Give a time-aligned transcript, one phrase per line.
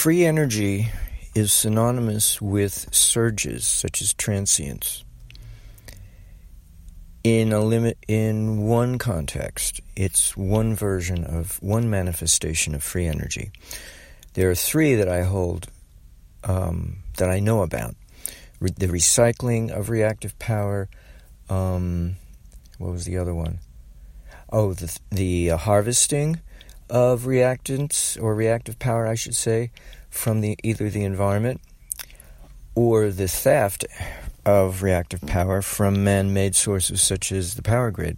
[0.00, 0.90] free energy
[1.34, 5.04] is synonymous with surges such as transients.
[7.22, 13.50] In a limit in one context, it's one version of one manifestation of free energy.
[14.32, 15.68] There are three that I hold
[16.44, 17.94] um, that I know about:
[18.58, 20.88] Re- the recycling of reactive power.
[21.50, 22.16] Um,
[22.78, 23.58] what was the other one?
[24.50, 26.40] Oh, the the uh, harvesting
[26.90, 29.70] of reactance or reactive power, I should say,
[30.10, 31.60] from the either the environment
[32.74, 33.84] or the theft
[34.44, 38.16] of reactive power from man-made sources such as the power grid.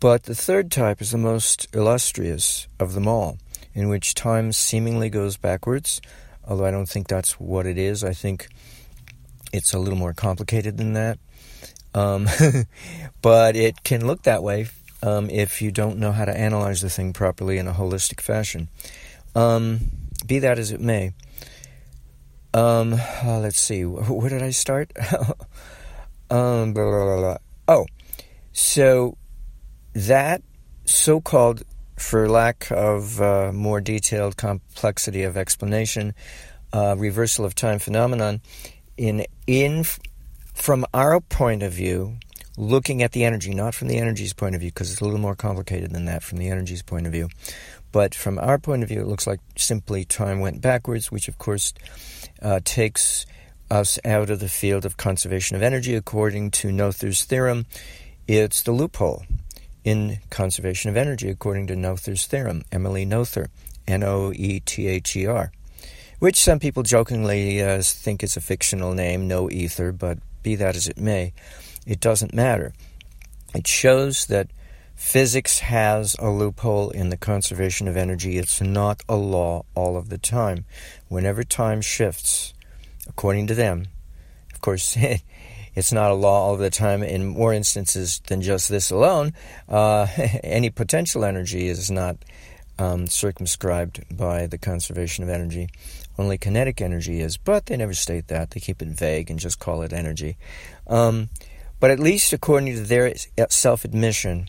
[0.00, 3.38] But the third type is the most illustrious of them all,
[3.72, 6.00] in which time seemingly goes backwards,
[6.46, 8.02] although I don't think that's what it is.
[8.02, 8.48] I think
[9.52, 11.18] it's a little more complicated than that.
[11.94, 12.28] Um,
[13.22, 14.64] but it can look that way
[15.02, 18.68] um, if you don't know how to analyze the thing properly in a holistic fashion.
[19.34, 19.80] Um,
[20.26, 21.12] be that as it may.
[22.54, 24.92] Um, uh, let's see, where did I start?
[26.30, 27.36] um, blah, blah, blah,
[27.66, 27.86] oh,
[28.52, 29.16] so
[29.94, 30.42] that
[30.84, 31.62] so called,
[31.96, 36.14] for lack of uh, more detailed complexity of explanation,
[36.72, 38.42] uh, reversal of time phenomenon,
[38.96, 39.84] in, in
[40.52, 42.18] from our point of view,
[42.56, 45.20] looking at the energy, not from the energy's point of view, because it's a little
[45.20, 47.28] more complicated than that from the energy's point of view.
[47.92, 51.38] But from our point of view, it looks like simply time went backwards, which of
[51.38, 51.74] course
[52.40, 53.26] uh, takes
[53.70, 55.94] us out of the field of conservation of energy.
[55.94, 57.66] According to Noether's theorem,
[58.26, 59.24] it's the loophole
[59.84, 63.48] in conservation of energy, according to Noether's theorem, Emily Noether,
[63.86, 65.52] N O E T H E R,
[66.18, 70.76] which some people jokingly uh, think is a fictional name, no ether, but be that
[70.76, 71.32] as it may.
[71.86, 72.72] It doesn't matter.
[73.54, 74.48] It shows that
[74.94, 78.38] physics has a loophole in the conservation of energy.
[78.38, 80.64] It's not a law all of the time.
[81.08, 82.54] Whenever time shifts,
[83.08, 83.86] according to them,
[84.54, 84.96] of course,
[85.74, 89.32] it's not a law all of the time in more instances than just this alone.
[89.68, 90.06] Uh,
[90.44, 92.16] any potential energy is not
[92.78, 95.68] um, circumscribed by the conservation of energy.
[96.18, 98.50] Only kinetic energy is, but they never state that.
[98.50, 100.36] They keep it vague and just call it energy.
[100.86, 101.30] Um,
[101.82, 103.12] but at least according to their
[103.48, 104.48] self admission,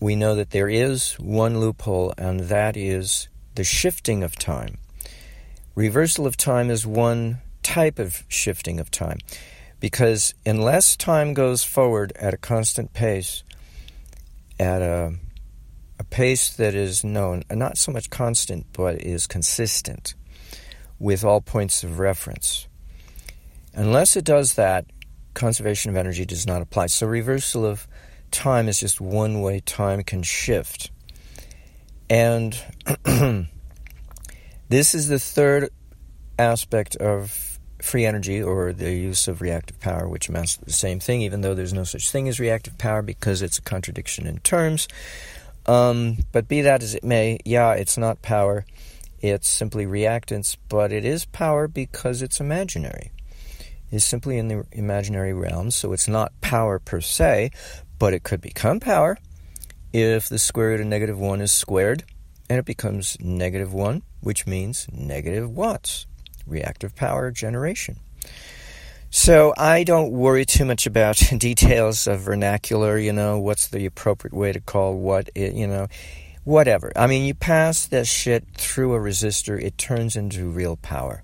[0.00, 4.78] we know that there is one loophole, and that is the shifting of time.
[5.74, 9.18] Reversal of time is one type of shifting of time,
[9.80, 13.44] because unless time goes forward at a constant pace,
[14.58, 15.12] at a,
[15.98, 20.14] a pace that is known, not so much constant, but is consistent
[20.98, 22.66] with all points of reference,
[23.74, 24.86] unless it does that,
[25.34, 26.86] conservation of energy does not apply.
[26.86, 27.86] So, reversal of
[28.30, 30.90] time is just one way time can shift.
[32.08, 32.56] And
[34.68, 35.70] this is the third
[36.38, 41.00] aspect of free energy or the use of reactive power, which amounts to the same
[41.00, 44.38] thing, even though there's no such thing as reactive power because it's a contradiction in
[44.38, 44.88] terms.
[45.66, 48.64] Um, but be that as it may, yeah, it's not power,
[49.20, 53.12] it's simply reactance, but it is power because it's imaginary
[53.90, 57.50] is simply in the imaginary realm, so it's not power per se,
[57.98, 59.18] but it could become power
[59.92, 62.04] if the square root of negative 1 is squared
[62.48, 66.06] and it becomes negative 1, which means negative watts,
[66.46, 67.96] reactive power generation.
[69.10, 74.34] So I don't worry too much about details of vernacular, you know, what's the appropriate
[74.34, 75.88] way to call what, it, you know,
[76.44, 76.92] whatever.
[76.94, 81.22] I mean, you pass this shit through a resistor, it turns into real power.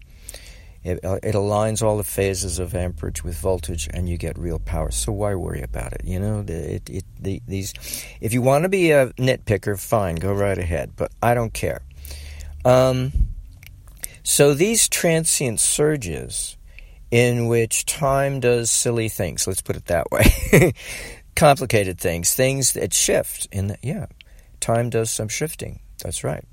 [0.86, 4.60] It, uh, it, aligns all the phases of amperage with voltage, and you get real
[4.60, 4.92] power.
[4.92, 6.02] So why worry about it?
[6.04, 7.74] You know, it, it, the, these.
[8.20, 10.92] If you want to be a nitpicker, fine, go right ahead.
[10.94, 11.82] But I don't care.
[12.64, 13.10] Um,
[14.22, 16.56] so these transient surges,
[17.10, 19.48] in which time does silly things.
[19.48, 20.72] Let's put it that way.
[21.34, 23.48] Complicated things, things that shift.
[23.50, 24.06] In the, yeah,
[24.60, 25.80] time does some shifting.
[26.00, 26.44] That's right.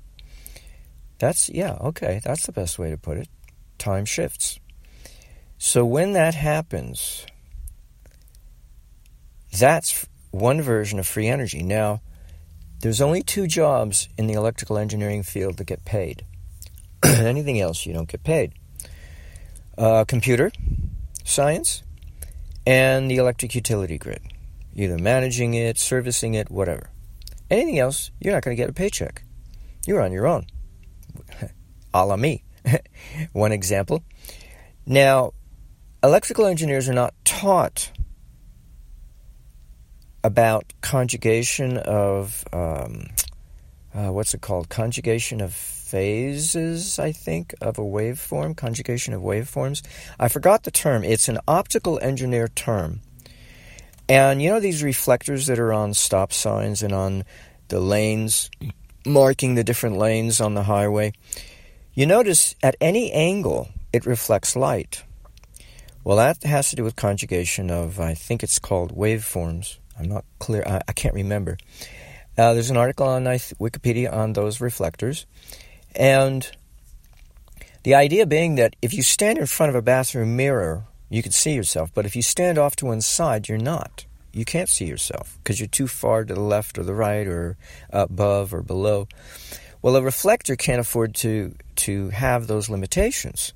[1.20, 2.20] That's yeah okay.
[2.24, 3.28] That's the best way to put it
[3.84, 4.58] time shifts.
[5.58, 7.26] So when that happens,
[9.52, 11.62] that's one version of free energy.
[11.62, 12.00] Now,
[12.80, 16.24] there's only two jobs in the electrical engineering field that get paid.
[17.04, 18.52] Anything else, you don't get paid.
[19.76, 20.50] Uh, computer
[21.24, 21.82] science
[22.66, 24.22] and the electric utility grid,
[24.74, 26.90] either managing it, servicing it, whatever.
[27.50, 29.22] Anything else, you're not going to get a paycheck.
[29.86, 30.46] You're on your own.
[31.94, 32.44] a la me.
[33.32, 34.02] One example.
[34.86, 35.32] Now,
[36.02, 37.90] electrical engineers are not taught
[40.22, 43.06] about conjugation of um,
[43.94, 44.68] uh, what's it called?
[44.68, 49.82] Conjugation of phases, I think, of a waveform, conjugation of waveforms.
[50.18, 51.04] I forgot the term.
[51.04, 53.00] It's an optical engineer term.
[54.08, 57.24] And you know these reflectors that are on stop signs and on
[57.68, 58.50] the lanes,
[59.06, 61.12] marking the different lanes on the highway?
[61.96, 65.04] You notice at any angle it reflects light.
[66.02, 69.76] Well, that has to do with conjugation of, I think it's called waveforms.
[69.96, 71.56] I'm not clear, I, I can't remember.
[72.36, 75.24] Uh, there's an article on Wikipedia on those reflectors.
[75.94, 76.50] And
[77.84, 81.30] the idea being that if you stand in front of a bathroom mirror, you can
[81.30, 81.92] see yourself.
[81.94, 84.04] But if you stand off to one side, you're not.
[84.32, 87.56] You can't see yourself because you're too far to the left or the right or
[87.90, 89.06] above or below.
[89.84, 93.52] Well, a reflector can't afford to, to have those limitations.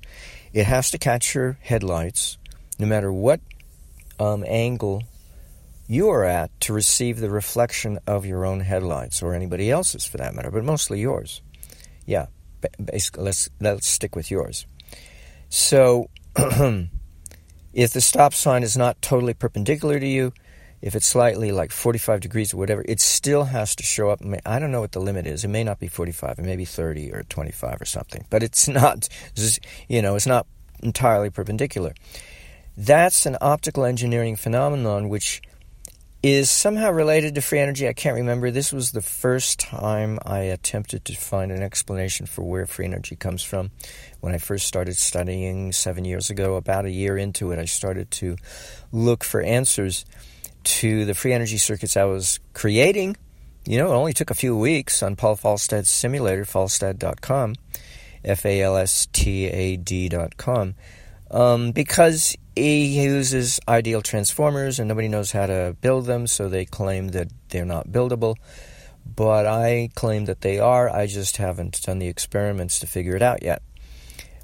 [0.53, 2.37] It has to catch your headlights
[2.77, 3.41] no matter what
[4.19, 5.01] um, angle
[5.87, 10.17] you are at to receive the reflection of your own headlights or anybody else's for
[10.17, 11.41] that matter, but mostly yours.
[12.05, 12.27] Yeah,
[12.77, 14.67] basically, let's let's stick with yours.
[15.49, 20.33] So, if the stop sign is not totally perpendicular to you,
[20.81, 24.21] if it's slightly like 45 degrees or whatever, it still has to show up.
[24.45, 25.43] I don't know what the limit is.
[25.43, 26.39] It may not be 45.
[26.39, 28.25] It may be 30 or 25 or something.
[28.29, 29.09] But it's not,
[29.87, 30.47] you know, it's not
[30.81, 31.93] entirely perpendicular.
[32.77, 35.41] That's an optical engineering phenomenon which
[36.21, 37.87] is somehow related to free energy.
[37.87, 38.51] I can't remember.
[38.51, 43.15] This was the first time I attempted to find an explanation for where free energy
[43.15, 43.71] comes from.
[44.19, 48.11] When I first started studying seven years ago, about a year into it, I started
[48.11, 48.35] to
[48.91, 50.03] look for answers
[50.63, 53.17] to the free energy circuits I was creating.
[53.65, 57.55] You know, it only took a few weeks on Paul Falstad's simulator, falstad.com,
[58.23, 60.75] F A L S T A D.com,
[61.31, 66.65] um, because he uses ideal transformers and nobody knows how to build them, so they
[66.65, 68.35] claim that they're not buildable.
[69.15, 70.89] But I claim that they are.
[70.89, 73.61] I just haven't done the experiments to figure it out yet.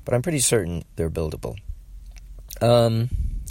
[0.05, 1.57] But I'm pretty certain they're buildable.
[2.61, 3.09] Um,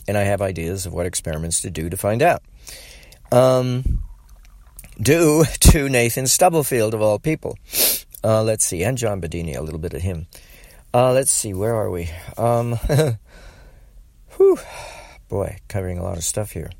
[0.08, 2.42] and I have ideas of what experiments to do to find out.
[3.34, 4.00] Um,
[5.02, 7.58] due to Nathan Stubblefield, of all people.
[8.22, 10.28] Uh, let's see, and John Bedini, a little bit of him.
[10.94, 12.08] Uh, let's see, where are we?
[12.38, 12.78] Um,
[14.36, 14.58] whew,
[15.28, 16.70] boy, covering a lot of stuff here.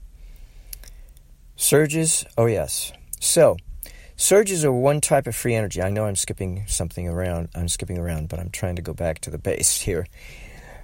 [1.56, 2.92] Surges, oh yes.
[3.18, 3.56] So,
[4.14, 5.82] surges are one type of free energy.
[5.82, 7.48] I know I'm skipping something around.
[7.56, 10.06] I'm skipping around, but I'm trying to go back to the base here.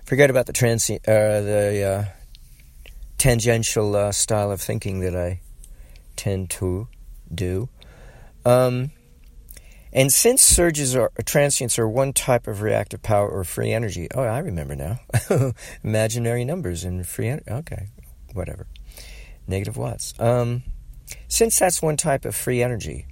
[0.05, 5.39] Forget about the trans, uh, the uh, tangential uh, style of thinking that I
[6.21, 6.87] tend to
[7.35, 7.71] do.
[8.45, 8.91] Um,
[9.91, 14.23] and since surges or transients are one type of reactive power or free energy, oh,
[14.23, 15.01] I remember now.
[15.83, 17.51] Imaginary numbers and free energy.
[17.51, 17.89] Okay,
[18.35, 18.67] whatever.
[19.49, 20.13] Negative watts.
[20.19, 20.63] Um,
[21.27, 23.07] since that's one type of free energy,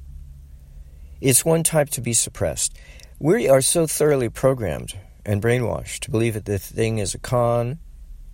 [1.20, 2.76] it's one type to be suppressed.
[3.18, 4.94] We are so thoroughly programmed
[5.24, 7.78] and brainwashed to believe that the thing is a con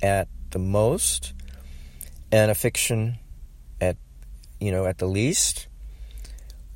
[0.03, 1.33] at the most
[2.33, 3.19] and a fiction
[4.61, 5.69] you know at the least.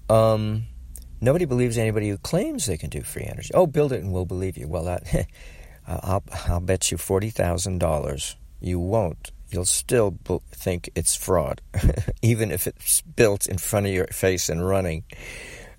[0.09, 0.65] Um,
[1.21, 3.51] nobody believes anybody who claims they can do free energy.
[3.55, 4.69] Oh, build it and we'll believe you.
[4.69, 5.27] Well, that
[5.87, 9.33] I'll, I'll bet you forty thousand dollars you won't.
[9.51, 10.19] You'll still
[10.51, 11.63] think it's fraud,
[12.23, 15.05] even if it's built in front of your face and running.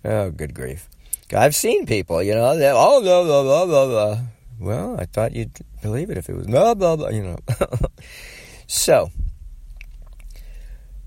[0.04, 0.90] Oh, good grief!
[1.36, 4.22] I've seen people, you know, oh blah blah blah blah blah.
[4.60, 7.38] Well, I thought you'd believe it if it was blah blah blah, you know.
[8.68, 9.12] so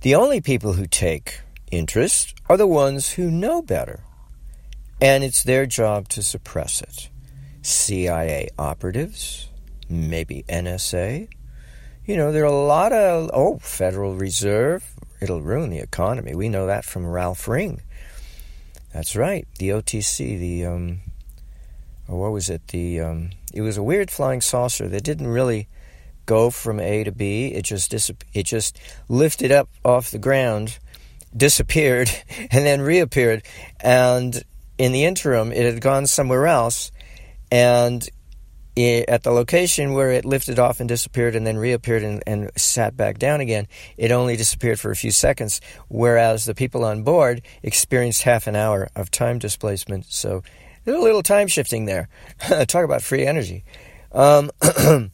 [0.03, 1.41] the only people who take
[1.71, 4.01] interest are the ones who know better,
[5.01, 7.09] and it's their job to suppress it.
[7.63, 9.49] CIA operatives,
[9.89, 11.29] maybe NSA.
[12.05, 14.85] You know, there are a lot of, oh, Federal Reserve,
[15.21, 16.35] it'll ruin the economy.
[16.35, 17.81] We know that from Ralph Ring.
[18.93, 20.99] That's right, the OTC, the, um,
[22.07, 22.67] what was it?
[22.69, 25.69] The, um, it was a weird flying saucer that didn't really
[26.27, 27.49] go from A to B.
[27.49, 30.79] It just dis- it just lifted up off the ground,
[31.37, 32.11] disappeared,
[32.51, 33.43] and then reappeared.
[33.81, 34.43] And
[34.79, 36.91] in the interim, it had gone somewhere else,
[37.51, 38.09] and
[38.75, 42.51] it, at the location where it lifted off and disappeared and then reappeared and, and
[42.57, 45.61] sat back down again, it only disappeared for a few seconds.
[45.89, 50.07] Whereas the people on board experienced half an hour of time displacement.
[50.07, 50.43] So
[50.87, 52.09] a little time shifting there.
[52.67, 53.65] Talk about free energy.
[54.11, 54.51] Um,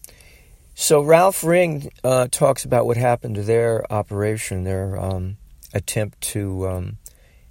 [0.81, 5.37] So Ralph Ring uh, talks about what happened to their operation, their um,
[5.75, 6.99] attempt to um,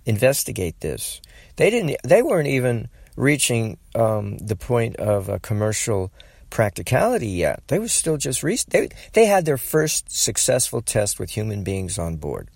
[0.06, 1.20] investigate this.
[1.58, 1.98] They didn't.
[2.06, 6.10] They weren't even reaching um, the point of a commercial
[6.50, 7.64] practicality yet.
[7.68, 12.00] They were still just re- they they had their first successful test with human beings
[12.00, 12.48] on board.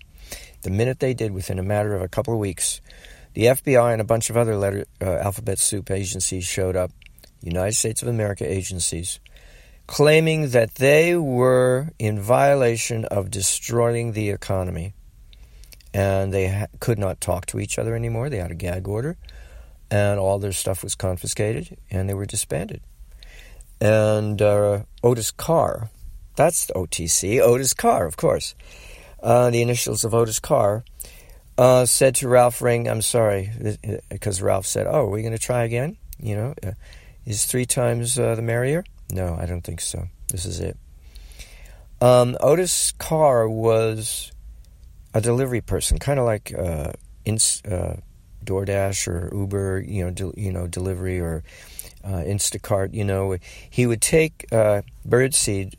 [0.62, 2.80] The minute they did, within a matter of a couple of weeks,
[3.34, 6.92] the FBI and a bunch of other letter, uh, alphabet soup agencies showed up,
[7.42, 9.20] United States of America agencies,
[9.92, 14.94] claiming that they were in violation of destroying the economy.
[15.92, 18.30] And they ha- could not talk to each other anymore.
[18.30, 19.18] They had a gag order,
[19.90, 22.80] and all their stuff was confiscated, and they were disbanded.
[23.82, 25.90] And uh, Otis Carr,
[26.36, 28.54] that's OTC, Otis Carr, of course,
[29.22, 30.84] uh, the initials of Otis Carr,
[31.58, 33.50] uh, said to Ralph Ring, I'm sorry,
[34.08, 35.98] because Ralph said, Oh, are we going to try again?
[36.18, 36.70] You know, uh,
[37.26, 38.84] is three times uh, the merrier?
[39.12, 40.08] No, I don't think so.
[40.28, 40.76] This is it.
[42.00, 44.32] Um, Otis Carr was
[45.14, 46.92] a delivery person, kind of like uh,
[47.26, 47.96] uh,
[48.44, 51.44] DoorDash or Uber, you know, de- you know, delivery or
[52.02, 52.94] uh, Instacart.
[52.94, 53.36] You know,
[53.68, 55.74] he would take uh, birdseed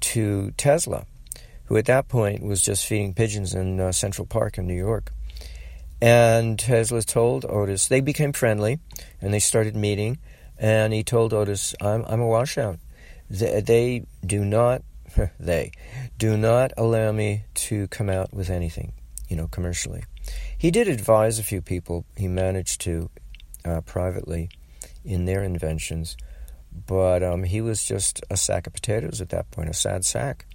[0.00, 1.06] to Tesla,
[1.64, 5.10] who at that point was just feeding pigeons in uh, Central Park in New York.
[6.00, 8.78] And Tesla told Otis they became friendly,
[9.20, 10.18] and they started meeting.
[10.58, 12.78] And he told Otis, "I'm I'm a washout.
[13.30, 14.82] They, they do not
[15.40, 15.72] they
[16.18, 18.92] do not allow me to come out with anything,
[19.28, 20.04] you know, commercially."
[20.56, 22.04] He did advise a few people.
[22.16, 23.10] He managed to
[23.64, 24.50] uh, privately
[25.04, 26.16] in their inventions,
[26.86, 30.46] but um, he was just a sack of potatoes at that point, a sad sack.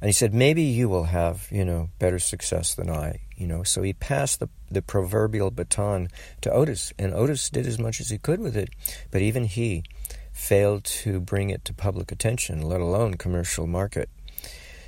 [0.00, 3.62] And he said, maybe you will have, you know, better success than I, you know.
[3.62, 6.08] So he passed the, the proverbial baton
[6.40, 8.70] to Otis, and Otis did as much as he could with it,
[9.10, 9.84] but even he
[10.32, 14.08] failed to bring it to public attention, let alone commercial market.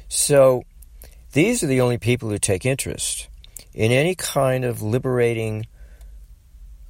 [0.09, 0.62] So
[1.33, 3.28] these are the only people who take interest
[3.75, 5.66] in any kind of liberating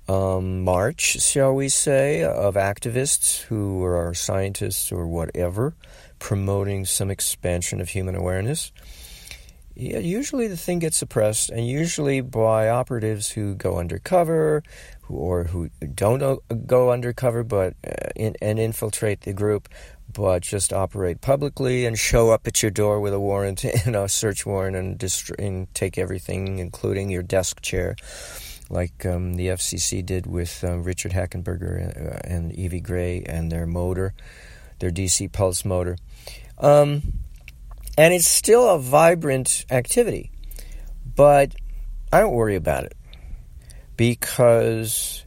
[0.09, 5.75] um, march, shall we say, of activists who are scientists or whatever,
[6.23, 8.71] promoting some expansion of human awareness.
[9.75, 14.63] Usually the thing gets suppressed, and usually by operatives who go undercover,
[15.09, 19.69] or who don't go undercover but uh, in, and infiltrate the group,
[20.13, 24.09] but just operate publicly and show up at your door with a warrant and a
[24.09, 27.97] search warrant and, dist- and take everything, including your desk chair
[28.71, 32.81] like um, the FCC did with uh, Richard Hackenberger uh, and E.V.
[32.81, 34.15] Gray and their motor,
[34.79, 35.97] their DC pulse motor.
[36.63, 37.03] Um,
[37.99, 40.31] and it's still a vibrant activity,
[41.15, 41.55] but
[42.13, 42.97] I don't worry about it
[43.97, 45.25] because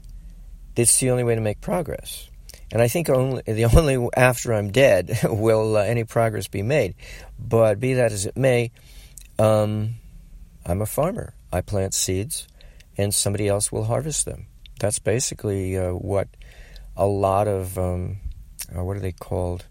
[0.76, 2.30] it's the only way to make progress.
[2.72, 6.96] And I think only the only after I'm dead will uh, any progress be made.
[7.38, 8.72] But be that as it may,
[9.38, 9.96] um,
[10.66, 11.34] I'm a farmer.
[11.52, 12.48] I plant seeds
[12.98, 14.48] and somebody else will harvest them.
[14.80, 16.28] That's basically uh, what
[16.98, 18.18] a lot of um,
[18.76, 19.66] uh, what are they called?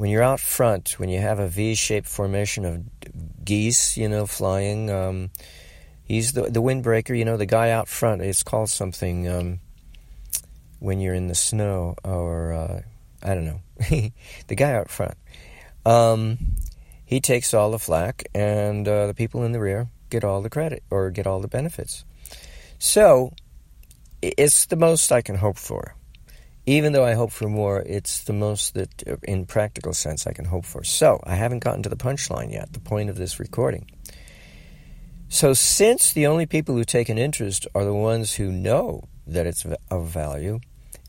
[0.00, 4.88] When you're out front, when you have a V-shaped formation of geese, you know, flying.
[4.88, 5.28] Um,
[6.04, 7.14] he's the the windbreaker.
[7.14, 8.22] You know, the guy out front.
[8.22, 9.60] It's called something um,
[10.78, 12.80] when you're in the snow, or uh,
[13.22, 13.60] I don't know.
[14.46, 15.18] the guy out front.
[15.84, 16.38] Um,
[17.04, 20.48] he takes all the flack, and uh, the people in the rear get all the
[20.48, 22.06] credit or get all the benefits.
[22.78, 23.34] So
[24.22, 25.94] it's the most I can hope for.
[26.66, 30.32] Even though I hope for more, it's the most that, uh, in practical sense, I
[30.32, 30.84] can hope for.
[30.84, 33.90] So I haven't gotten to the punchline yet, the point of this recording.
[35.28, 39.46] So, since the only people who take an interest are the ones who know that
[39.46, 40.58] it's of value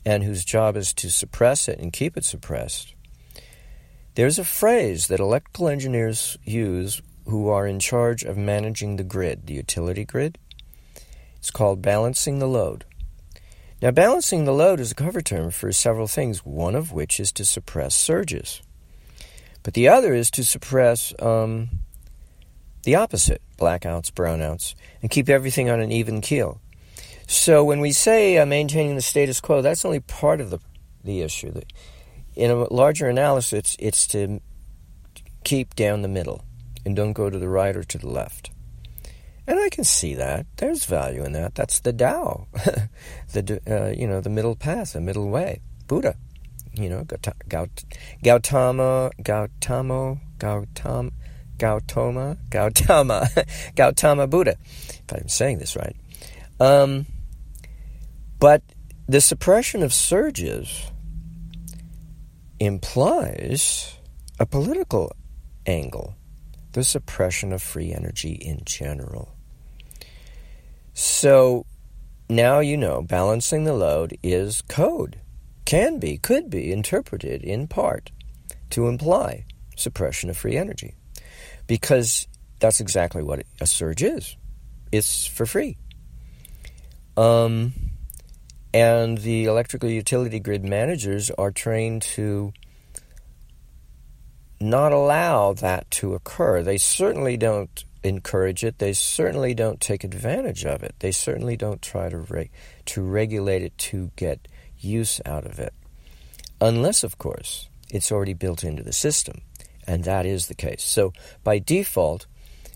[0.04, 2.94] and whose job is to suppress it and keep it suppressed,
[4.14, 9.46] there's a phrase that electrical engineers use who are in charge of managing the grid,
[9.46, 10.38] the utility grid.
[11.36, 12.84] It's called balancing the load.
[13.82, 17.32] Now, balancing the load is a cover term for several things, one of which is
[17.32, 18.62] to suppress surges.
[19.64, 21.68] But the other is to suppress um,
[22.84, 26.60] the opposite, blackouts, brownouts, and keep everything on an even keel.
[27.26, 30.60] So when we say uh, maintaining the status quo, that's only part of the,
[31.02, 31.52] the issue.
[32.36, 34.40] In a larger analysis, it's, it's to
[35.42, 36.44] keep down the middle
[36.86, 38.51] and don't go to the right or to the left.
[39.46, 40.46] And I can see that.
[40.56, 41.54] There's value in that.
[41.54, 42.46] That's the Tao,
[43.32, 45.60] the uh, you know the middle path, the middle way.
[45.88, 46.14] Buddha,
[46.74, 51.10] you know, Gautama, Gautama, Gautama,
[51.58, 53.28] Gautama, Gautama,
[53.76, 54.56] Gautama Buddha.
[54.62, 55.96] If I'm saying this right.
[56.60, 57.06] Um,
[58.38, 58.62] but
[59.08, 60.90] the suppression of surges
[62.60, 63.96] implies
[64.38, 65.12] a political
[65.66, 66.14] angle
[66.72, 69.34] the suppression of free energy in general.
[70.94, 71.66] So
[72.28, 75.20] now you know balancing the load is code,
[75.64, 78.10] can be, could be interpreted in part
[78.70, 79.44] to imply
[79.76, 80.94] suppression of free energy.
[81.66, 82.26] Because
[82.58, 84.36] that's exactly what a surge is
[84.92, 85.78] it's for free.
[87.16, 87.72] Um,
[88.72, 92.52] and the electrical utility grid managers are trained to
[94.62, 96.62] not allow that to occur.
[96.62, 98.78] They certainly don't encourage it.
[98.78, 100.94] They certainly don't take advantage of it.
[100.98, 102.50] They certainly don't try to re-
[102.86, 105.72] to regulate it to get use out of it.
[106.60, 109.42] Unless, of course, it's already built into the system.
[109.86, 110.84] And that is the case.
[110.84, 112.26] So, by default,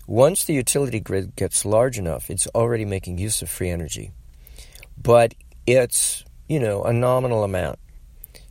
[0.07, 4.11] once the utility grid gets large enough, it's already making use of free energy.
[5.01, 5.33] But
[5.65, 7.79] it's, you know, a nominal amount.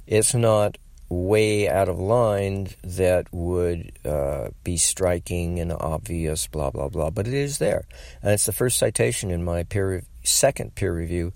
[0.06, 6.88] It's not way out of line that would uh, be striking and obvious, blah, blah,
[6.88, 7.86] blah, but it is there.
[8.22, 11.32] And it's the first citation in my peer, second peer review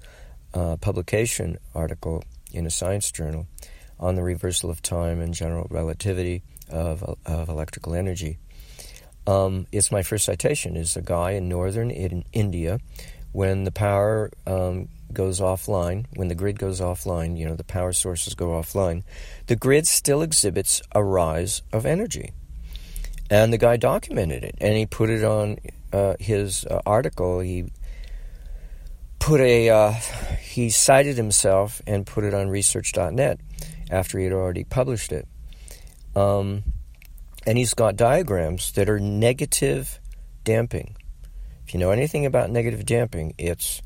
[0.54, 3.46] uh, publication article in a science journal
[4.00, 8.38] on the reversal of time and general relativity of, of electrical energy.
[9.26, 10.76] Um, it's my first citation.
[10.76, 12.80] Is a guy in northern in India
[13.32, 17.92] when the power um, goes offline, when the grid goes offline, you know, the power
[17.92, 19.02] sources go offline,
[19.46, 22.32] the grid still exhibits a rise of energy.
[23.30, 25.58] And the guy documented it, and he put it on
[25.92, 27.40] uh, his uh, article.
[27.40, 27.66] He
[29.20, 29.92] put a uh,
[30.40, 33.38] he cited himself and put it on research.net
[33.88, 35.28] after he had already published it.
[36.16, 36.64] Um,
[37.46, 40.00] and he's got diagrams that are negative
[40.44, 40.96] damping.
[41.66, 43.80] If you know anything about negative damping, it's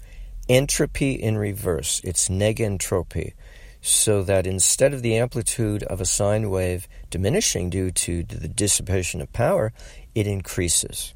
[0.48, 3.32] entropy in reverse, it's negentropy.
[3.80, 9.20] So that instead of the amplitude of a sine wave diminishing due to the dissipation
[9.20, 9.74] of power,
[10.14, 11.12] it increases.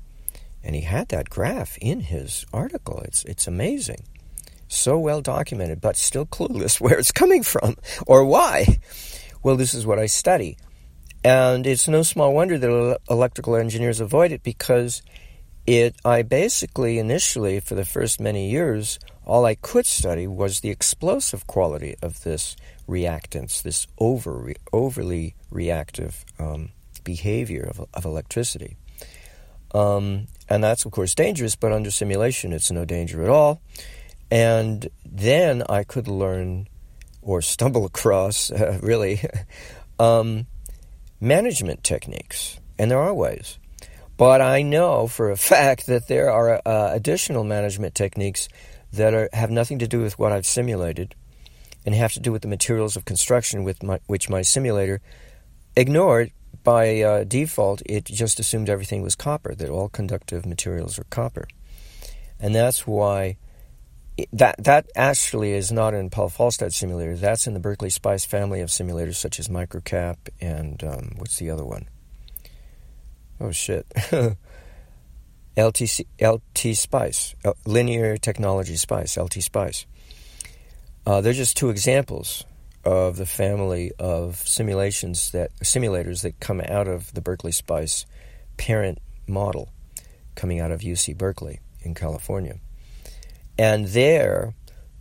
[0.62, 3.00] And he had that graph in his article.
[3.06, 4.04] It's, it's amazing.
[4.68, 8.78] So well documented, but still clueless where it's coming from or why.
[9.42, 10.58] Well, this is what I study.
[11.24, 15.02] And it's no small wonder that electrical engineers avoid it because
[15.66, 20.70] it I basically initially for the first many years all I could study was the
[20.70, 22.56] explosive quality of this
[22.88, 26.70] reactance, this over overly reactive um,
[27.04, 28.76] behavior of, of electricity.
[29.74, 33.60] Um, and that's of course dangerous, but under simulation it's no danger at all.
[34.30, 36.68] And then I could learn
[37.20, 39.20] or stumble across uh, really
[39.98, 40.46] um,
[41.20, 43.58] management techniques, and there are ways.
[44.16, 48.48] But I know for a fact that there are uh, additional management techniques
[48.92, 51.14] that are, have nothing to do with what I've simulated
[51.84, 55.00] and have to do with the materials of construction with my, which my simulator
[55.76, 56.32] ignored
[56.64, 57.82] by uh, default.
[57.86, 61.46] It just assumed everything was copper, that all conductive materials are copper.
[62.40, 63.36] And that's why
[64.32, 67.16] that that actually is not in Paul Falstad simulator.
[67.16, 71.50] That's in the Berkeley Spice family of simulators such as Microcap and um, what's the
[71.50, 71.88] other one?
[73.40, 73.86] Oh shit.
[75.58, 77.34] LTC, LT Spice,
[77.66, 79.86] Linear Technology Spice, LT Spice.
[81.04, 82.44] Uh, they're just two examples
[82.84, 88.06] of the family of simulations that simulators that come out of the Berkeley Spice
[88.56, 89.72] parent model,
[90.36, 92.58] coming out of UC Berkeley in California,
[93.58, 94.54] and there,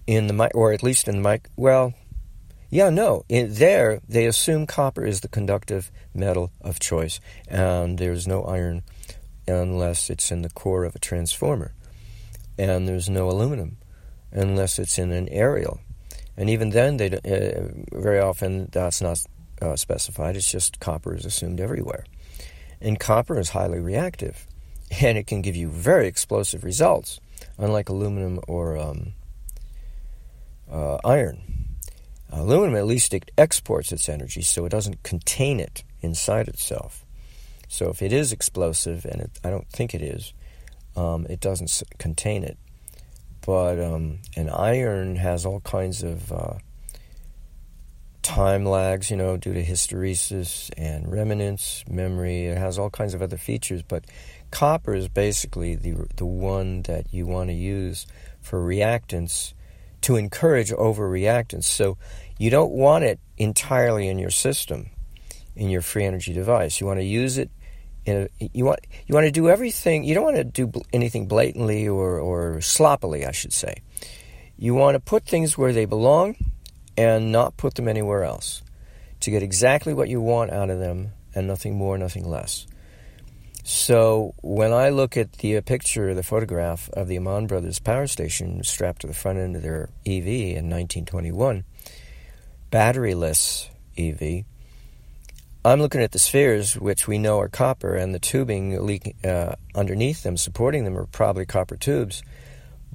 [0.07, 1.93] in the mic, or at least in the mic, well,
[2.71, 3.23] yeah, no.
[3.29, 8.81] In there, they assume copper is the conductive metal of choice, and there's no iron
[9.47, 11.73] unless it's in the core of a transformer,
[12.57, 13.77] and there's no aluminum
[14.31, 15.79] unless it's in an aerial,
[16.37, 19.19] and even then, they uh, very often that's not
[19.59, 20.37] uh, specified.
[20.37, 22.05] It's just copper is assumed everywhere,
[22.79, 24.45] and copper is highly reactive,
[25.01, 27.19] and it can give you very explosive results,
[27.57, 29.13] unlike aluminum or um,
[30.71, 31.41] uh, iron.
[32.29, 37.05] Aluminum, at least, it exports its energy, so it doesn't contain it inside itself.
[37.67, 40.33] So if it is explosive, and it, I don't think it is,
[40.95, 42.57] um, it doesn't contain it.
[43.45, 46.53] But um, an iron has all kinds of uh,
[48.21, 52.47] time lags, you know, due to hysteresis and remanence, memory.
[52.47, 54.03] It has all kinds of other features, but
[54.51, 58.05] copper is basically the the one that you want to use
[58.41, 59.53] for reactance
[60.01, 61.63] to encourage overreactance.
[61.63, 61.97] So
[62.37, 64.89] you don't want it entirely in your system,
[65.55, 66.81] in your free energy device.
[66.81, 67.49] You want to use it.
[68.07, 70.03] A, you want you want to do everything.
[70.03, 73.81] You don't want to do anything blatantly or, or sloppily, I should say.
[74.57, 76.35] You want to put things where they belong,
[76.97, 78.63] and not put them anywhere else,
[79.19, 82.65] to get exactly what you want out of them, and nothing more, nothing less.
[83.63, 88.07] So when I look at the uh, picture, the photograph of the Amman Brothers power
[88.07, 91.65] station strapped to the front end of their EV in 1921,
[92.71, 93.67] batteryless
[93.97, 94.45] EV,
[95.67, 99.55] I'm looking at the spheres, which we know are copper, and the tubing leak, uh,
[99.75, 102.23] underneath them, supporting them, are probably copper tubes.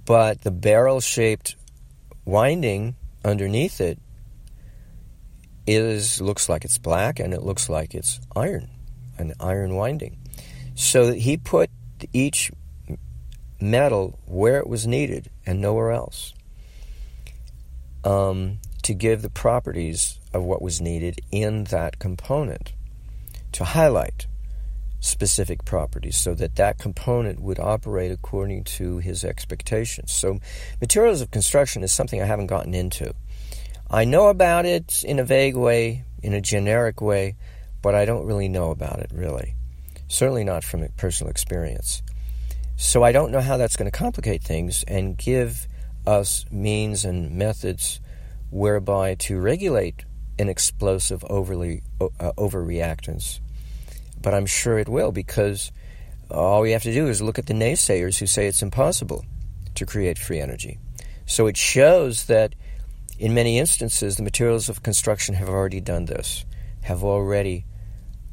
[0.07, 1.55] but the barrel shaped
[2.25, 3.99] winding underneath it
[5.67, 8.71] is looks like it's black and it looks like it's iron,
[9.19, 10.17] an iron winding.
[10.75, 11.69] So he put
[12.15, 12.51] each
[13.61, 16.33] metal where it was needed and nowhere else
[18.03, 22.73] um, to give the properties of what was needed in that component
[23.53, 24.27] to highlight
[25.01, 30.13] specific properties so that that component would operate according to his expectations.
[30.13, 30.39] So
[30.81, 33.13] materials of construction is something I haven't gotten into.
[33.91, 37.35] I know about it in a vague way, in a generic way,
[37.83, 39.57] but I don't really know about it really.
[40.07, 42.03] Certainly not from personal experience.
[42.77, 45.67] So I don't know how that's going to complicate things and give
[46.07, 48.01] us means and methods
[48.51, 50.05] whereby to regulate
[50.39, 53.41] an explosive overly uh, overreactance.
[54.21, 55.73] But I'm sure it will because
[56.31, 59.25] all we have to do is look at the naysayers who say it's impossible
[59.75, 60.79] to create free energy.
[61.27, 62.55] So it shows that
[63.19, 66.45] in many instances the materials of construction have already done this,
[66.83, 67.65] have already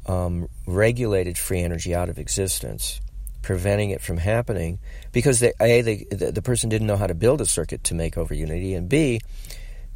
[0.06, 3.00] um, regulated free energy out of existence
[3.42, 4.78] preventing it from happening
[5.12, 7.94] because they, a they, the, the person didn't know how to build a circuit to
[7.94, 9.20] make over unity, and b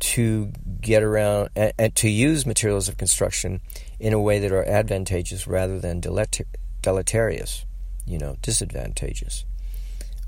[0.05, 3.62] to get around and, and to use materials of construction
[3.99, 6.45] in a way that are advantageous rather than deleter-
[6.83, 7.64] deleterious,
[8.07, 9.47] you know, disadvantageous.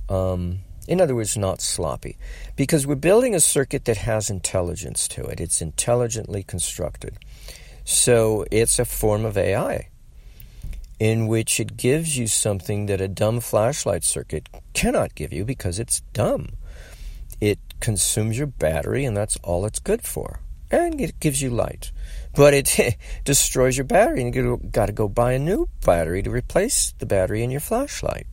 [0.09, 2.17] Um, in other words, not sloppy.
[2.55, 5.41] Because we're building a circuit that has intelligence to it.
[5.41, 7.19] It's intelligently constructed.
[7.85, 9.91] So it's a form of AI
[10.99, 15.79] in which it gives you something that a dumb flashlight circuit cannot give you because
[15.79, 16.49] it's dumb.
[17.41, 20.41] It consumes your battery, and that's all it's good for.
[20.71, 21.93] And it gives you light.
[22.35, 26.31] But it destroys your battery, and you've got to go buy a new battery to
[26.31, 28.27] replace the battery in your flashlight.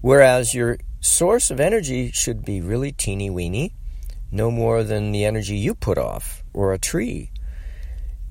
[0.00, 3.72] Whereas your source of energy should be really teeny weeny,
[4.30, 7.30] no more than the energy you put off, or a tree.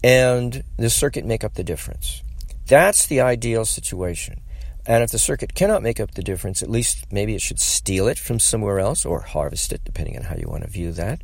[0.03, 2.21] And the circuit make up the difference.
[2.67, 4.41] That's the ideal situation.
[4.87, 8.07] And if the circuit cannot make up the difference, at least maybe it should steal
[8.07, 11.21] it from somewhere else or harvest it, depending on how you want to view that,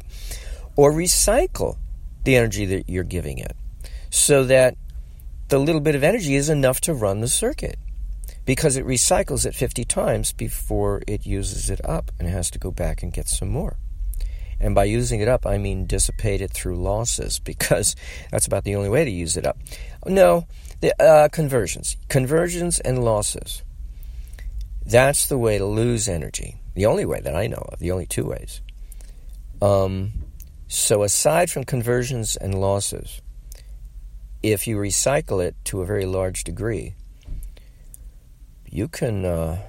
[0.75, 1.77] or recycle
[2.23, 3.55] the energy that you're giving it
[4.09, 4.75] so that
[5.47, 7.77] the little bit of energy is enough to run the circuit
[8.45, 12.71] because it recycles it 50 times before it uses it up and has to go
[12.71, 13.77] back and get some more.
[14.59, 17.95] And by using it up, I mean dissipate it through losses because
[18.31, 19.57] that's about the only way to use it up.
[20.05, 20.47] No,
[20.81, 21.95] the, uh, conversions.
[22.09, 23.63] Conversions and losses.
[24.85, 26.57] That's the way to lose energy.
[26.73, 28.61] The only way that I know of, the only two ways.
[29.61, 30.11] Um,
[30.67, 33.21] so, aside from conversions and losses,
[34.41, 36.95] if you recycle it to a very large degree,
[38.65, 39.61] you can uh,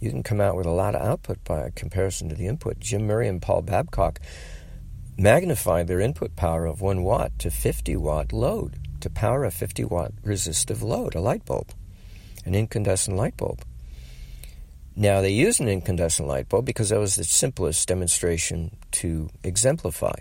[0.00, 2.80] you can come out with a lot of output by comparison to the input.
[2.80, 4.18] Jim Murray and Paul Babcock
[5.16, 9.84] magnified their input power of one watt to 50 watt load to power a 50
[9.84, 11.70] watt resistive load, a light bulb,
[12.44, 13.62] an incandescent light bulb.
[14.94, 20.14] Now, they used an incandescent light bulb because that was the simplest demonstration to exemplify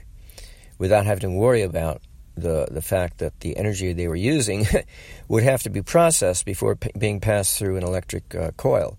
[0.77, 2.01] without having to worry about
[2.35, 4.65] the, the fact that the energy they were using
[5.27, 8.97] would have to be processed before p- being passed through an electric uh, coil,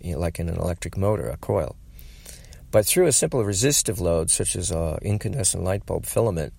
[0.00, 1.76] you know, like in an electric motor, a coil.
[2.70, 6.52] But through a simple resistive load, such as an incandescent light bulb filament,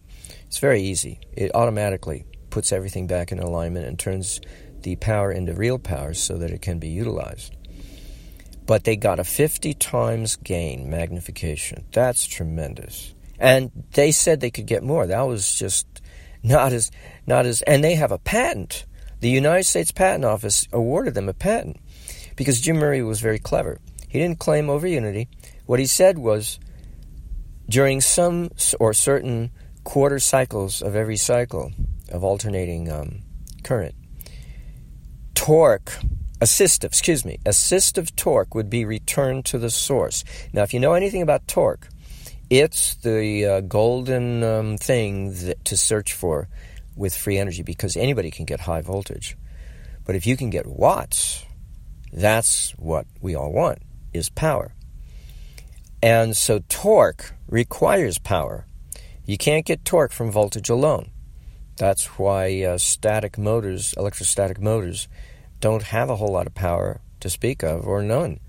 [0.47, 1.19] it's very easy.
[1.33, 4.41] It automatically puts everything back in alignment and turns
[4.81, 7.55] the power into real power so that it can be utilized.
[8.65, 11.85] But they got a 50 times gain magnification.
[11.91, 13.13] That's tremendous.
[13.39, 15.07] And they said they could get more.
[15.07, 15.87] That was just
[16.43, 16.91] not as
[17.25, 18.85] not as and they have a patent.
[19.21, 21.77] The United States Patent Office awarded them a patent
[22.35, 23.79] because Jim Murray was very clever.
[24.07, 25.27] He didn't claim over unity.
[25.65, 26.59] What he said was
[27.67, 29.51] during some or certain
[29.83, 31.71] quarter cycles of every cycle,
[32.11, 33.21] of alternating um,
[33.63, 33.95] current.
[35.35, 35.91] Torque,
[36.39, 40.23] assistive, excuse me, assistive torque would be returned to the source.
[40.53, 41.87] Now, if you know anything about torque,
[42.49, 46.47] it's the uh, golden um, thing that, to search for
[46.95, 49.37] with free energy because anybody can get high voltage.
[50.05, 51.45] But if you can get watts,
[52.11, 53.79] that's what we all want
[54.13, 54.73] is power.
[56.01, 58.65] And so torque requires power.
[59.25, 61.11] You can't get torque from voltage alone.
[61.79, 65.07] That's why uh, static motors, electrostatic motors,
[65.61, 68.41] don't have a whole lot of power to speak of, or none,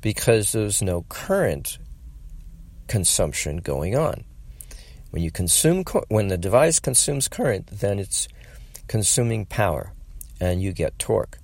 [0.00, 1.76] because there's no current
[2.88, 4.24] consumption going on.
[5.10, 8.28] When you consume, when the device consumes current, then it's
[8.88, 9.92] consuming power,
[10.40, 11.38] and you get torque.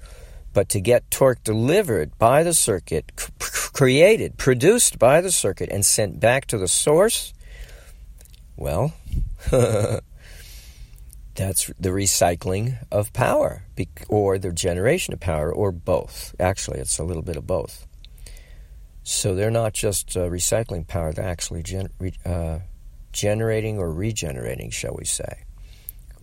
[0.55, 6.18] But to get torque delivered by the circuit, created, produced by the circuit, and sent
[6.18, 7.35] back to the source,
[8.57, 8.94] well,
[11.37, 13.64] that's the recycling of power
[14.09, 16.35] or the generation of power or both.
[16.40, 17.87] Actually, it's a little bit of both.
[19.03, 21.90] So they're not just uh, recycling power, they're actually gen-
[22.25, 22.59] uh,
[23.12, 25.44] generating or regenerating, shall we say.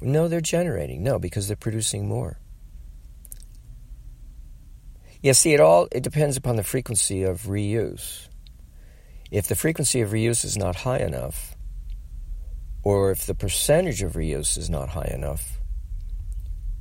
[0.01, 1.01] No, they're generating.
[1.01, 2.39] No, because they're producing more.
[5.21, 8.27] Yeah, see, it all it depends upon the frequency of reuse.
[9.31, 11.52] If the frequency of reuse is not high enough,
[12.83, 15.59] or if the percentage of reuse is not high enough,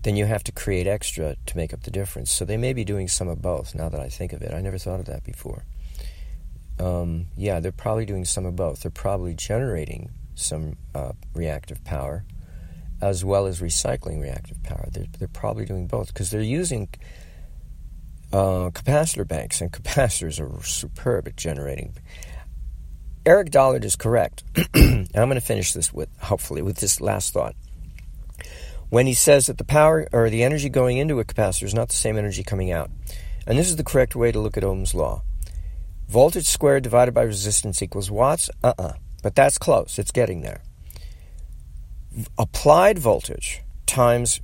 [0.02, 2.30] then you have to create extra to make up the difference.
[2.30, 3.74] So they may be doing some of both.
[3.74, 5.64] Now that I think of it, I never thought of that before.
[6.80, 8.82] Um, yeah, they're probably doing some of both.
[8.82, 12.24] They're probably generating some uh, reactive power
[13.00, 14.88] as well as recycling reactive power.
[14.90, 16.88] They're, they're probably doing both because they're using
[18.32, 21.94] uh, capacitor banks, and capacitors are superb at generating.
[23.24, 24.42] Eric Dollard is correct.
[24.74, 27.54] I'm going to finish this with, hopefully, with this last thought.
[28.88, 31.88] When he says that the power or the energy going into a capacitor is not
[31.88, 32.90] the same energy coming out.
[33.46, 35.22] And this is the correct way to look at Ohm's law.
[36.08, 38.50] Voltage squared divided by resistance equals watts?
[38.62, 38.88] Uh uh-uh.
[38.88, 38.92] uh.
[39.22, 39.98] But that's close.
[39.98, 40.60] It's getting there.
[42.36, 44.40] Applied voltage times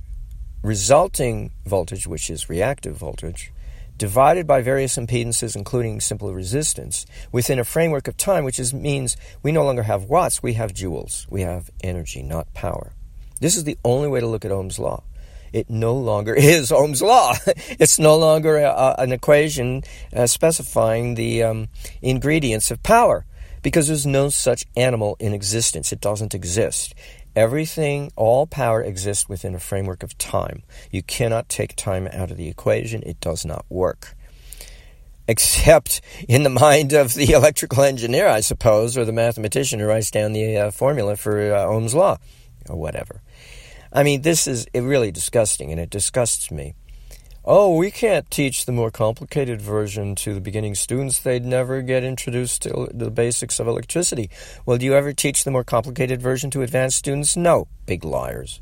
[0.63, 3.51] resulting voltage, which is reactive voltage,
[3.99, 9.15] divided by various impedances, including simple resistance, within a framework of time, which is, means
[9.43, 11.27] we no longer have watts, we have joules.
[11.29, 12.93] We have energy, not power.
[13.39, 15.03] This is the only way to look at Ohm's law.
[15.51, 17.33] It no longer is Ohm's law.
[17.45, 19.83] it's no longer a, a, an equation
[20.15, 21.67] uh, specifying the um,
[22.01, 23.25] ingredients of power
[23.61, 25.91] because there's no such animal in existence.
[25.91, 26.95] It doesn't exist.
[27.35, 30.63] Everything, all power exists within a framework of time.
[30.91, 34.15] You cannot take time out of the equation, it does not work.
[35.27, 40.09] Except in the mind of the electrical engineer, I suppose, or the mathematician who writes
[40.09, 42.17] down the uh, formula for uh, Ohm's law,
[42.67, 43.21] or whatever.
[43.93, 46.73] I mean, this is really disgusting, and it disgusts me
[47.45, 51.19] oh, we can't teach the more complicated version to the beginning students.
[51.19, 54.29] They'd never get introduced to the basics of electricity.
[54.65, 57.35] Well, do you ever teach the more complicated version to advanced students?
[57.35, 57.67] No.
[57.85, 58.61] Big liars.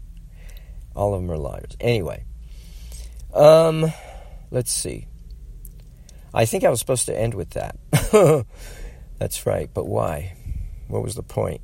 [0.96, 1.78] All of them are liars.
[1.80, 2.26] Anyway,
[3.34, 3.92] um,
[4.52, 5.08] let's see.
[6.34, 7.78] I think I was supposed to end with that.
[9.20, 10.36] That's right, but why?
[10.88, 11.62] What was the point?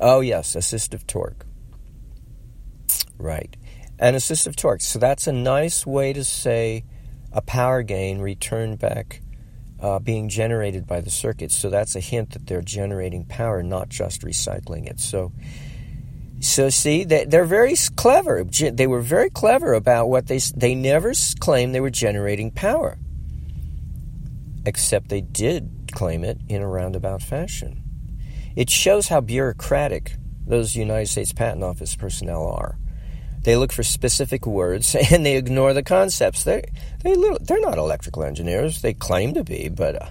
[0.00, 1.46] Oh, yes, assistive torque.
[3.22, 3.56] Right.
[4.00, 4.80] And assistive torque.
[4.80, 6.84] So that's a nice way to say
[7.32, 9.22] a power gain returned back
[9.80, 11.52] uh, being generated by the circuit.
[11.52, 14.98] So that's a hint that they're generating power, not just recycling it.
[14.98, 15.32] So,
[16.40, 18.42] so see, they, they're very clever.
[18.44, 22.98] They were very clever about what they they never claimed they were generating power,
[24.66, 27.82] except they did claim it in a roundabout fashion.
[28.56, 32.78] It shows how bureaucratic those United States Patent Office personnel are.
[33.42, 36.44] They look for specific words and they ignore the concepts.
[36.44, 36.64] They
[37.02, 38.82] they they're not electrical engineers.
[38.82, 40.10] They claim to be, but uh,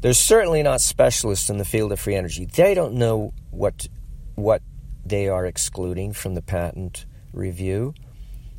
[0.00, 2.46] they're certainly not specialists in the field of free energy.
[2.46, 3.88] They don't know what
[4.34, 4.62] what
[5.04, 7.94] they are excluding from the patent review.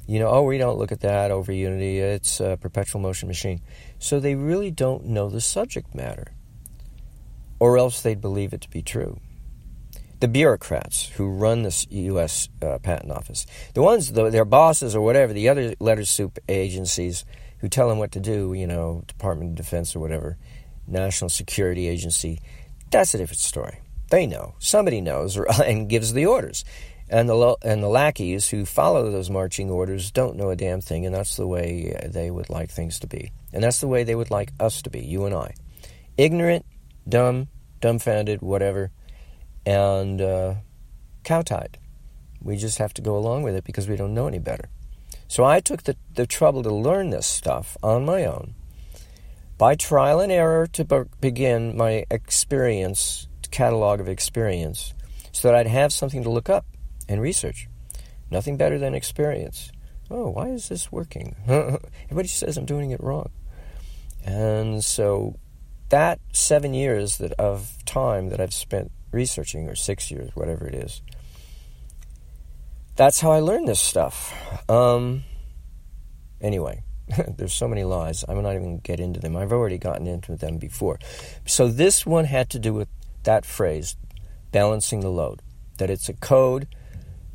[0.08, 2.00] You know, oh, we don't look at that over Unity.
[2.00, 3.62] It's a perpetual motion machine.
[4.00, 6.34] So they really don't know the subject matter,
[7.60, 9.20] or else they'd believe it to be true
[10.22, 12.48] the bureaucrats who run the U.S.
[12.62, 17.26] Uh, Patent Office, the ones, the, their bosses or whatever, the other letter soup agencies
[17.58, 20.38] who tell them what to do, you know, Department of Defense or whatever,
[20.88, 22.40] National Security Agency,
[22.92, 23.80] that's a different story.
[24.12, 24.54] They know.
[24.60, 26.64] Somebody knows or, and gives the orders.
[27.10, 31.06] And the, and the lackeys who follow those marching orders don't know a damn thing,
[31.06, 33.32] and that's the way they would like things to be.
[33.52, 35.56] And that's the way they would like us to be, you and I.
[36.16, 36.66] Ignorant,
[37.10, 37.48] dumb,
[37.82, 38.92] dumbfounded, whatever
[39.66, 40.56] and uh,
[41.24, 41.76] cowtied.
[42.42, 44.70] We just have to go along with it because we don't know any better.
[45.28, 48.56] So I took the, the trouble to learn this stuff on my own
[49.58, 54.96] by trial and error to be- begin my experience, catalog of experience,
[55.32, 56.66] so that I'd have something to look up
[57.08, 57.68] and research.
[58.32, 59.72] Nothing better than experience.
[60.10, 61.36] Oh, why is this working?
[61.48, 63.30] Everybody says I'm doing it wrong.
[64.26, 65.38] And so
[65.90, 70.76] that seven years that of time that I've spent researching, or six years, whatever it
[70.76, 71.02] is.
[72.96, 74.34] That's how I learned this stuff.
[74.70, 75.24] Um,
[76.40, 76.84] anyway,
[77.38, 78.24] there's so many lies.
[78.28, 79.36] I'm not even going to get into them.
[79.36, 81.00] I've already gotten into them before.
[81.46, 82.90] So this one had to do with
[83.24, 83.96] that phrase,
[84.52, 85.42] balancing the load.
[85.78, 86.68] That it's a code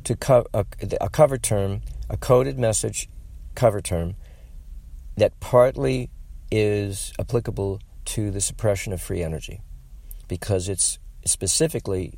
[0.03, 0.65] to co- a,
[1.01, 3.09] a cover term, a coded message
[3.55, 4.15] cover term
[5.17, 6.09] that partly
[6.51, 9.59] is applicable to the suppression of free energy
[10.27, 12.13] because it's specifically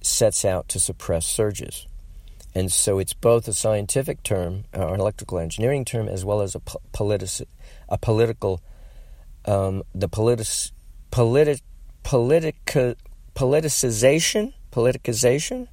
[0.00, 1.86] sets out to suppress surges.
[2.54, 6.42] And so it's both a scientific term, or uh, an electrical engineering term, as well
[6.42, 7.48] as a, politic,
[7.88, 8.60] a political,
[9.46, 10.46] um, the politic,
[11.10, 11.62] politi-
[12.04, 12.96] politica,
[13.34, 15.68] politicization, politicization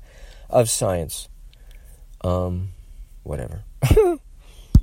[0.49, 1.27] of science.
[2.23, 2.69] Um,
[3.23, 3.63] whatever.